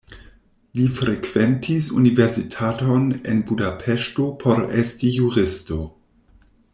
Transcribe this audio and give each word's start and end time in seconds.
Li 0.77 0.85
frekventis 0.99 1.89
universitaton 1.99 3.05
en 3.35 3.45
Budapeŝto 3.53 4.29
por 4.45 4.65
esti 4.85 5.13
juristo. 5.21 5.81